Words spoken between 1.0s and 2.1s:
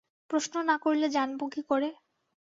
জানব কী করে?